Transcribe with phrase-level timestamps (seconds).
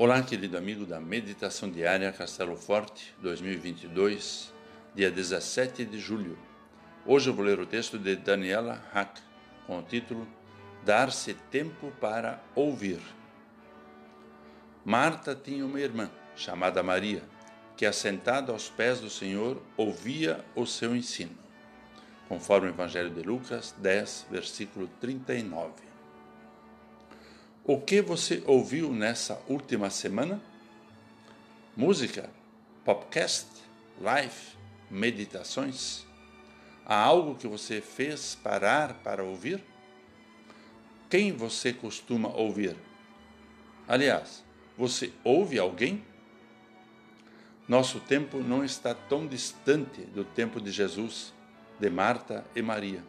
[0.00, 4.54] Olá, querido amigo da Meditação Diária Castelo Forte 2022,
[4.94, 6.38] dia 17 de julho.
[7.04, 9.18] Hoje eu vou ler o texto de Daniela Hack
[9.66, 10.24] com o título
[10.84, 13.00] Dar-se tempo para ouvir.
[14.84, 17.24] Marta tinha uma irmã chamada Maria,
[17.76, 21.36] que assentada aos pés do Senhor ouvia o seu ensino,
[22.28, 25.87] conforme o Evangelho de Lucas 10, versículo 39.
[27.70, 30.40] O que você ouviu nessa última semana?
[31.76, 32.30] Música,
[32.82, 33.46] podcast,
[34.00, 34.34] live,
[34.90, 36.06] meditações?
[36.86, 39.62] Há algo que você fez parar para ouvir?
[41.10, 42.74] Quem você costuma ouvir?
[43.86, 44.42] Aliás,
[44.74, 46.02] você ouve alguém?
[47.68, 51.34] Nosso tempo não está tão distante do tempo de Jesus,
[51.78, 53.04] de Marta e Maria.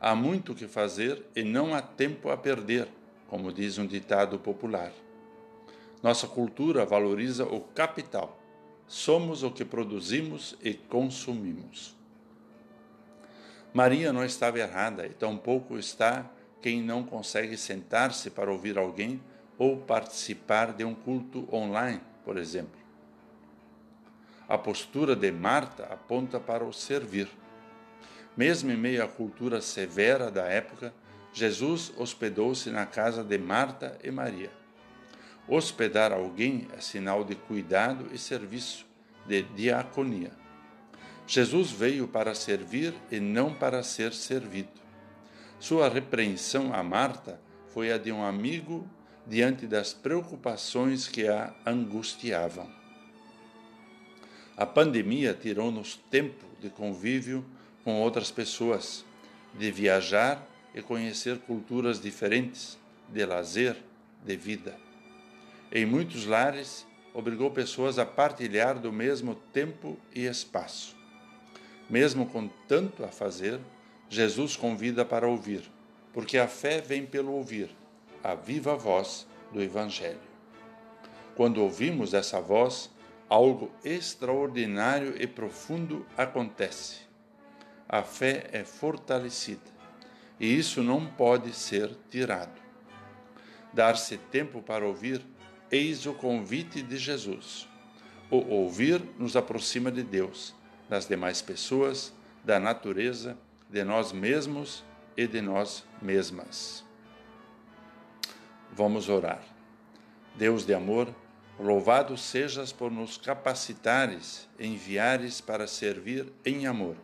[0.00, 2.86] Há muito que fazer e não há tempo a perder
[3.32, 4.92] como diz um ditado popular.
[6.02, 8.38] Nossa cultura valoriza o capital.
[8.86, 11.96] Somos o que produzimos e consumimos.
[13.72, 19.18] Maria não estava errada e tampouco está quem não consegue sentar-se para ouvir alguém
[19.56, 22.78] ou participar de um culto online, por exemplo.
[24.46, 27.30] A postura de Marta aponta para o servir.
[28.36, 30.92] Mesmo em meio à cultura severa da época,
[31.32, 34.50] Jesus hospedou-se na casa de Marta e Maria.
[35.48, 38.86] Hospedar alguém é sinal de cuidado e serviço,
[39.26, 40.32] de diaconia.
[41.26, 44.80] Jesus veio para servir e não para ser servido.
[45.58, 48.86] Sua repreensão a Marta foi a de um amigo
[49.26, 52.68] diante das preocupações que a angustiavam.
[54.56, 57.44] A pandemia tirou-nos tempo de convívio
[57.84, 59.04] com outras pessoas,
[59.54, 62.78] de viajar e conhecer culturas diferentes,
[63.08, 63.76] de lazer,
[64.24, 64.76] de vida.
[65.70, 70.96] Em muitos lares, obrigou pessoas a partilhar do mesmo tempo e espaço.
[71.90, 73.60] Mesmo com tanto a fazer,
[74.08, 75.62] Jesus convida para ouvir,
[76.12, 77.68] porque a fé vem pelo ouvir,
[78.22, 80.32] a viva voz do Evangelho.
[81.34, 82.90] Quando ouvimos essa voz,
[83.28, 87.00] algo extraordinário e profundo acontece.
[87.88, 89.72] A fé é fortalecida
[90.38, 92.60] e isso não pode ser tirado.
[93.72, 95.24] Dar-se tempo para ouvir,
[95.70, 97.68] eis o convite de Jesus.
[98.30, 100.54] O ouvir nos aproxima de Deus,
[100.88, 102.12] das demais pessoas,
[102.44, 103.36] da natureza,
[103.70, 104.84] de nós mesmos
[105.16, 106.84] e de nós mesmas.
[108.72, 109.42] Vamos orar.
[110.34, 111.14] Deus de amor,
[111.58, 116.96] louvado sejas por nos capacitares, enviares para servir em amor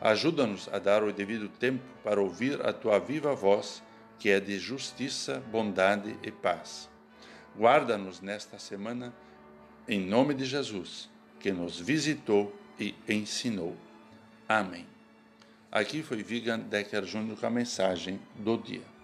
[0.00, 3.82] Ajuda-nos a dar o devido tempo para ouvir a tua viva voz,
[4.18, 6.88] que é de justiça, bondade e paz.
[7.56, 9.12] Guarda-nos nesta semana,
[9.88, 11.08] em nome de Jesus,
[11.40, 13.76] que nos visitou e ensinou.
[14.48, 14.86] Amém.
[15.70, 18.97] Aqui foi Vigan Decker Júnior com a mensagem do dia.